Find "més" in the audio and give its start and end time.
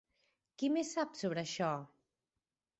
0.77-0.95